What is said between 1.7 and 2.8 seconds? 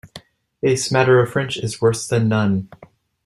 worse than none.